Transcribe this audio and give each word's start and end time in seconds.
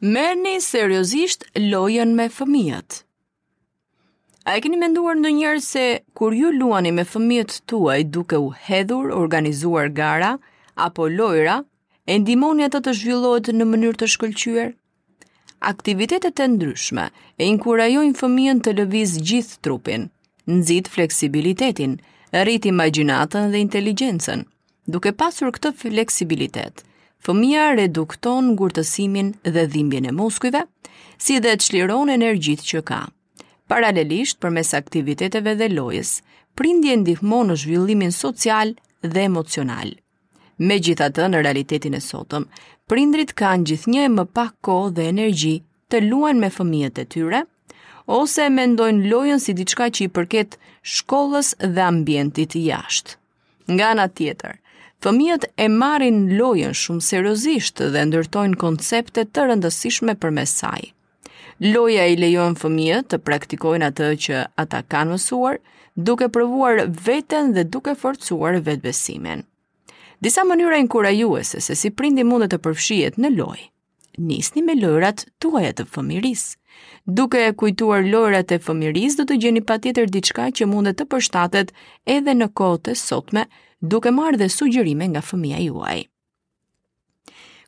Merni 0.00 0.60
seriozisht 0.60 1.44
lojen 1.56 2.12
me 2.14 2.28
fëmijët. 2.28 3.02
A 4.44 4.58
e 4.58 4.60
keni 4.60 4.76
menduar 4.76 5.16
në 5.16 5.30
njërë 5.38 5.62
se 5.64 5.84
kur 6.12 6.34
ju 6.36 6.50
luani 6.52 6.90
me 6.92 7.04
fëmijët 7.08 7.62
tuaj 7.68 8.02
duke 8.12 8.36
u 8.36 8.50
hedhur, 8.66 9.08
organizuar 9.16 9.88
gara, 9.88 10.34
apo 10.76 11.08
lojra, 11.08 11.62
e 12.06 12.18
ndimoni 12.18 12.64
ato 12.68 12.80
të 12.84 12.92
zhvillot 13.00 13.48
në 13.56 13.64
mënyrë 13.70 13.98
të 14.02 14.08
shkëllqyër? 14.14 14.74
Aktivitetet 15.72 16.42
e 16.44 16.48
ndryshme 16.52 17.08
e 17.40 17.48
inkurajojnë 17.48 18.18
fëmijën 18.20 18.60
të 18.60 18.76
lëviz 18.76 19.16
gjithë 19.28 19.62
trupin, 19.64 20.10
nëzit 20.44 20.92
fleksibilitetin, 20.92 21.96
rrit 22.36 22.68
imaginatën 22.68 23.48
dhe 23.50 23.64
inteligencen. 23.64 24.44
Duke 24.86 25.16
pasur 25.24 25.48
këtë 25.56 25.72
fleksibilitet, 25.80 26.84
fëmija 27.26 27.62
redukton 27.74 28.52
ngurtësimin 28.54 29.30
dhe 29.54 29.62
dhimbjen 29.72 30.06
e 30.06 30.12
muskujve, 30.20 30.60
si 31.24 31.38
dhe 31.42 31.56
të 31.58 31.66
shliron 31.66 32.12
energjit 32.12 32.62
që 32.62 32.82
ka. 32.90 33.00
Paralelisht, 33.70 34.38
për 34.38 34.52
mes 34.54 34.70
aktiviteteve 34.78 35.56
dhe 35.58 35.66
lojës, 35.72 36.12
prindje 36.56 36.94
ndihmon 37.00 37.50
në 37.50 37.56
zhvillimin 37.64 38.14
social 38.14 38.70
dhe 39.02 39.24
emocional. 39.26 39.90
Me 40.58 40.78
gjitha 40.78 41.10
të 41.12 41.26
në 41.32 41.42
realitetin 41.44 41.96
e 41.98 42.02
sotëm, 42.04 42.46
prindrit 42.88 43.34
kanë 43.40 43.66
gjithnje 43.70 44.06
më 44.14 44.26
pak 44.38 44.54
ko 44.64 44.76
dhe 44.98 45.08
energji 45.10 45.56
të 45.90 46.04
luan 46.06 46.38
me 46.42 46.52
fëmijët 46.54 47.02
e 47.02 47.06
tyre, 47.14 47.42
ose 48.06 48.46
mendojnë 48.54 49.10
lojën 49.10 49.42
si 49.42 49.56
diçka 49.58 49.90
që 49.90 50.06
i 50.06 50.12
përket 50.18 50.54
shkollës 50.94 51.52
dhe 51.74 51.82
ambientit 51.90 52.54
jashtë. 52.62 53.18
Nga 53.74 53.88
nga 53.98 54.06
tjetër, 54.20 54.54
Fëmijët 55.04 55.42
e 55.60 55.66
marrin 55.68 56.20
lojën 56.40 56.72
shumë 56.82 57.04
seriozisht 57.06 57.82
dhe 57.94 58.04
ndërtojnë 58.08 58.56
koncepte 58.62 59.24
të 59.28 59.44
rëndësishme 59.50 60.14
përmes 60.22 60.54
saj. 60.60 60.86
Loja 61.74 62.06
i 62.12 62.16
lejon 62.20 62.56
fëmijët 62.62 63.10
të 63.12 63.20
praktikojnë 63.28 63.90
atë 63.90 64.08
që 64.26 64.40
ata 64.64 64.80
kanë 64.94 65.16
mësuar, 65.18 65.60
duke 66.08 66.30
provuar 66.38 66.80
veten 67.08 67.52
dhe 67.56 67.66
duke 67.76 67.96
forcuar 68.04 68.56
vetbesimin. 68.70 69.44
Disa 70.24 70.46
mënyra 70.48 70.80
inkurajuese 70.84 71.60
se 71.68 71.76
si 71.82 71.92
prindi 72.00 72.24
mund 72.32 72.48
të 72.54 72.62
përfshihet 72.66 73.20
në 73.20 73.34
lojë 73.36 73.68
nisni 74.18 74.62
me 74.62 74.74
lojrat 74.74 75.26
tuaja 75.42 75.72
të 75.76 75.84
fëmijërisë. 75.92 76.54
Duke 77.06 77.40
e 77.46 77.52
kujtuar 77.58 78.04
lojrat 78.08 78.52
e 78.52 78.58
fëmijërisë, 78.64 79.18
do 79.20 79.24
të 79.28 79.38
gjeni 79.42 79.62
patjetër 79.64 80.10
diçka 80.12 80.48
që 80.50 80.68
mund 80.70 80.90
të 80.98 81.06
përshtatet 81.12 81.72
edhe 82.16 82.34
në 82.34 82.48
kohët 82.58 82.90
e 82.92 82.96
sotme, 83.00 83.46
duke 83.80 84.12
marrë 84.12 84.40
dhe 84.42 84.48
sugjerime 84.52 85.08
nga 85.12 85.22
fëmia 85.24 85.60
juaj. 85.68 86.04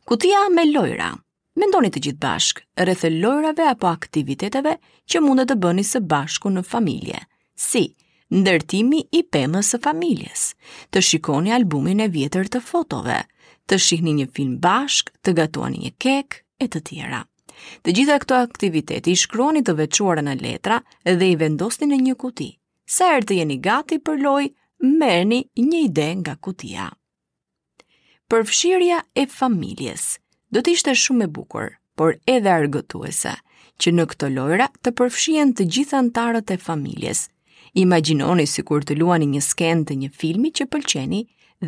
Kutia 0.09 0.47
me 0.53 0.67
lojra. 0.71 1.13
Mendoni 1.59 1.91
të 1.91 2.01
gjithë 2.05 2.21
bashkë 2.23 2.85
rreth 2.87 3.05
lojrave 3.19 3.65
apo 3.67 3.89
aktiviteteve 3.91 4.77
që 5.11 5.21
mund 5.25 5.43
të 5.51 5.57
bëni 5.59 5.83
së 5.85 6.01
bashku 6.07 6.53
në 6.55 6.63
familje. 6.63 7.19
Si 7.59 7.83
ndërtimi 8.33 9.01
i 9.19 9.25
pemës 9.35 9.73
së 9.75 9.81
familjes, 9.83 10.53
të 10.95 11.03
shikoni 11.03 11.53
albumin 11.57 12.05
e 12.05 12.09
vjetër 12.15 12.47
të 12.55 12.61
fotove, 12.63 13.17
të 13.69 13.77
shihni 13.84 14.14
një 14.20 14.27
film 14.34 14.55
bashk, 14.64 15.11
të 15.24 15.34
gatuani 15.41 15.83
një 15.84 15.92
kek 16.02 16.41
e 16.61 16.66
të 16.72 16.80
tjera. 16.91 17.22
Të 17.83 17.92
gjitha 17.97 18.16
këto 18.22 18.36
aktivitete 18.41 19.11
i 19.12 19.19
shkruani 19.19 19.64
të 19.66 19.74
vequara 19.80 20.22
në 20.22 20.36
letra 20.41 20.78
dhe 21.05 21.28
i 21.33 21.36
vendosni 21.41 21.89
në 21.91 21.98
një 22.08 22.14
kuti. 22.22 22.48
Sa 22.89 23.11
herë 23.12 23.27
të 23.28 23.39
jeni 23.41 23.56
gati 23.62 23.98
për 24.00 24.22
loj, 24.24 24.46
merrni 25.00 25.42
një 25.58 25.83
ide 25.89 26.06
nga 26.22 26.36
kutia. 26.42 26.86
Përfshirja 28.28 29.02
e 29.19 29.27
familjes 29.27 30.16
do 30.52 30.62
të 30.64 30.77
ishte 30.77 30.94
shumë 30.96 31.27
e 31.28 31.33
bukur, 31.39 31.69
por 31.98 32.14
edhe 32.30 32.52
argëtuese, 32.52 33.34
që 33.80 33.91
në 33.96 34.05
këto 34.12 34.28
lojra 34.36 34.69
të 34.84 34.94
përfshien 35.00 35.52
të 35.58 35.67
gjithë 35.74 35.98
antarët 36.02 36.55
e 36.55 36.58
familjes. 36.62 37.27
Imaginoni 37.83 38.46
si 38.48 38.62
kur 38.67 38.84
të 38.86 38.96
luani 38.96 39.28
një 39.34 39.42
skend 39.45 39.89
të 39.90 39.96
një 40.05 40.08
filmi 40.20 40.52
që 40.57 40.68
pëlqeni 40.73 41.20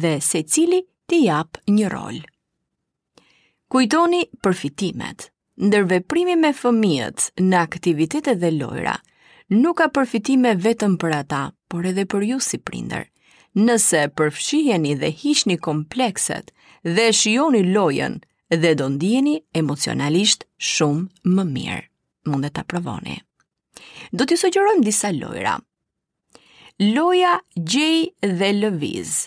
dhe 0.03 0.12
se 0.25 0.41
cili 0.47 0.81
ti 1.10 1.25
jap 1.26 1.59
një 1.69 1.88
rol. 1.91 2.21
Kujtoni 3.72 4.22
përfitimet. 4.44 5.28
Ndërveprimi 5.60 6.37
me 6.41 6.53
fëmijët 6.56 7.25
në 7.44 7.56
aktivitetet 7.60 8.38
dhe 8.41 8.50
lojra 8.54 8.94
nuk 9.53 9.81
ka 9.81 9.88
përfitime 9.97 10.53
vetëm 10.62 10.94
për 11.03 11.16
ata, 11.19 11.41
por 11.69 11.87
edhe 11.91 12.06
për 12.09 12.26
ju 12.31 12.38
si 12.47 12.59
prindër. 12.62 13.09
Nëse 13.59 14.04
përfshiheni 14.16 14.94
dhe 15.03 15.10
hiqni 15.25 15.59
komplekset 15.66 16.54
dhe 16.87 17.09
shijoni 17.12 17.65
lojën, 17.75 18.16
dhe 18.62 18.71
do 18.78 18.87
ndiheni 18.94 19.34
emocionalisht 19.62 20.47
shumë 20.72 21.34
më 21.34 21.44
mirë. 21.54 21.82
Mund 22.31 22.47
ta 22.54 22.62
provoni. 22.71 23.16
Do 24.15 24.25
t'ju 24.27 24.38
sugjerojmë 24.44 24.84
disa 24.87 25.10
lojra. 25.19 25.59
Loja 26.94 27.34
Gjej 27.56 28.10
dhe 28.22 28.50
Lviz 28.62 29.27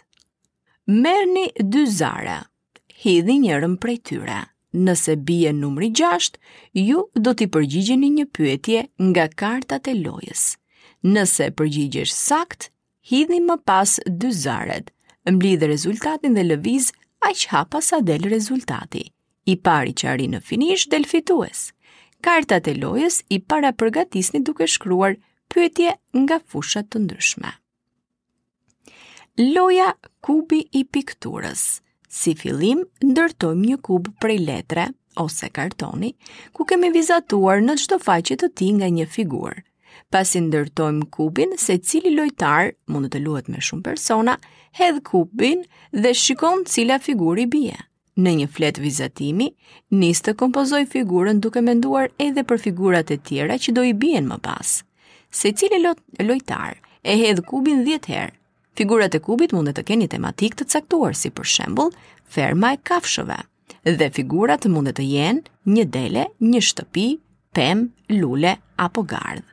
merë 0.92 1.26
një 1.32 1.48
dy 1.72 1.84
zara, 1.88 2.40
hidhi 3.06 3.38
njërën 3.44 3.78
prej 3.80 3.98
tyre. 4.10 4.40
Nëse 4.74 5.14
bie 5.22 5.52
numri 5.54 5.92
6, 5.96 6.36
ju 6.74 7.04
do 7.14 7.34
t'i 7.38 7.46
përgjigjeni 7.54 8.10
një 8.12 8.24
pyetje 8.36 8.80
nga 9.10 9.28
kartat 9.36 9.88
e 9.88 9.94
lojës. 9.94 10.42
Nëse 11.06 11.48
përgjigjesh 11.56 12.14
sakt, 12.18 12.72
hidhi 13.12 13.40
më 13.46 13.56
pas 13.68 13.96
dy 14.08 14.34
zaret, 14.36 14.90
mblidhe 15.30 15.70
rezultatin 15.72 16.34
dhe 16.36 16.48
lëviz 16.50 16.90
aq 17.30 17.46
hapa 17.54 17.82
sa 17.82 18.02
del 18.02 18.26
rezultati. 18.34 19.06
I 19.46 19.56
pari 19.62 19.94
që 19.94 20.10
arri 20.12 20.28
në 20.32 20.42
finish 20.42 20.90
del 20.92 21.06
fitues. 21.08 21.70
Kartat 22.24 22.68
e 22.68 22.74
lojës 22.84 23.22
i 23.30 23.40
para 23.40 23.72
përgatisni 23.76 24.42
duke 24.44 24.66
shkruar 24.68 25.16
pyetje 25.54 25.96
nga 26.18 26.40
fushat 26.48 26.90
të 26.92 27.04
ndryshme 27.06 27.52
loja 29.38 29.94
kubi 30.22 30.60
i 30.72 30.84
pikturës. 30.86 31.82
Si 32.14 32.36
fillim, 32.38 32.84
ndërtojmë 33.02 33.66
një 33.66 33.78
kub 33.82 34.10
prej 34.22 34.38
letre 34.46 34.84
ose 35.18 35.50
kartoni, 35.54 36.12
ku 36.54 36.68
kemi 36.70 36.92
vizatuar 36.94 37.64
në 37.66 37.76
çdo 37.82 37.98
faqe 38.02 38.38
të 38.38 38.50
tij 38.60 38.76
nga 38.78 38.90
një 38.94 39.08
figurë. 39.10 39.64
Pasi 40.14 40.42
ndërtojmë 40.46 41.08
kubin, 41.10 41.56
se 41.58 41.80
cili 41.82 42.12
lojtar 42.14 42.76
mund 42.86 43.10
të 43.10 43.24
luhet 43.26 43.50
me 43.50 43.58
shumë 43.62 43.82
persona, 43.88 44.38
hedh 44.78 45.02
kubin 45.10 45.66
dhe 45.92 46.14
shikon 46.14 46.62
cila 46.70 47.00
figurë 47.02 47.44
i 47.46 47.48
bie. 47.50 47.80
Në 48.14 48.36
një 48.44 48.48
flet 48.54 48.78
vizatimi, 48.78 49.50
nis 49.90 50.22
të 50.22 50.36
kompozoj 50.38 50.84
figurën 50.94 51.42
duke 51.42 51.66
menduar 51.66 52.12
edhe 52.22 52.46
për 52.46 52.62
figurat 52.70 53.10
e 53.10 53.18
tjera 53.18 53.58
që 53.58 53.74
do 53.74 53.82
i 53.82 53.98
bien 54.06 54.30
më 54.30 54.38
pas. 54.46 54.78
Se 55.34 55.50
cili 55.58 55.82
lojtar 55.82 56.78
e 57.02 57.18
hedh 57.24 57.42
kubin 57.50 57.82
10 57.90 58.12
herë, 58.14 58.34
Figurat 58.76 59.14
e 59.14 59.20
kubit 59.22 59.54
mund 59.54 59.70
të 59.78 59.84
keni 59.90 60.08
tematik 60.10 60.56
të 60.58 60.66
caktuar, 60.74 61.14
si 61.14 61.30
për 61.30 61.46
shembul, 61.56 61.92
ferma 62.30 62.72
e 62.74 62.80
kafshëve. 62.90 63.36
Dhe 64.00 64.08
figurat 64.16 64.66
mund 64.74 64.90
të 64.98 65.06
jenë 65.06 65.52
një 65.74 65.84
dele, 65.94 66.24
një 66.54 66.62
shtëpi, 66.70 67.04
pem, 67.54 67.84
lule 68.10 68.56
apo 68.88 69.04
gardh. 69.14 69.46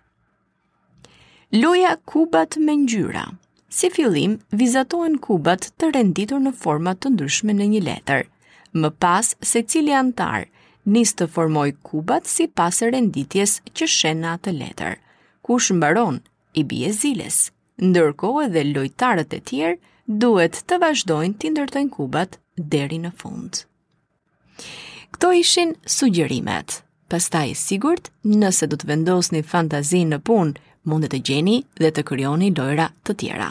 Loja 1.53 1.97
kubat 2.09 2.56
me 2.64 2.76
ngjyra. 2.84 3.26
Si 3.69 3.91
fillim, 3.92 4.38
vizatohen 4.56 5.19
kubat 5.19 5.69
të 5.76 5.92
renditur 5.98 6.41
në 6.41 6.54
format 6.62 6.98
të 7.03 7.12
ndryshme 7.19 7.54
në 7.60 7.69
një 7.75 7.82
letër. 7.91 8.25
Më 8.72 8.91
pas, 9.04 9.34
se 9.42 9.60
cili 9.69 9.92
antar 10.00 10.47
nisë 10.97 11.20
të 11.20 11.28
formoj 11.36 11.69
kubat 11.91 12.26
si 12.36 12.48
pas 12.56 12.80
e 12.82 12.88
renditjes 12.97 13.59
që 13.76 13.86
shena 13.98 14.38
të 14.41 14.56
letër. 14.62 14.97
Kush 15.44 15.75
mbaron, 15.76 16.22
i 16.54 16.64
bie 16.72 16.91
ziles. 17.03 17.42
Ndërkohë 17.80 18.42
edhe 18.46 18.62
lojtarët 18.76 19.32
e 19.32 19.41
tjerë 19.50 19.76
duhet 20.22 20.58
të 20.68 20.78
vazhdojnë 20.82 21.38
të 21.41 21.52
ndërtojnë 21.54 21.92
kubat 21.94 22.36
deri 22.74 22.98
në 23.00 23.12
fund. 23.22 23.62
Kto 25.16 25.32
ishin 25.38 25.72
sugjerimet. 25.97 26.82
Pastaj 27.10 27.54
sigurt, 27.59 28.10
nëse 28.36 28.68
do 28.71 28.78
të 28.78 28.92
vendosni 28.92 29.41
fantazinë 29.54 30.12
në 30.15 30.21
punë, 30.28 30.54
mund 30.92 31.09
të 31.10 31.24
gjeni 31.30 31.56
dhe 31.82 31.91
të 31.97 32.06
krijoni 32.12 32.53
lojra 32.60 32.92
të 33.06 33.18
tjera. 33.24 33.50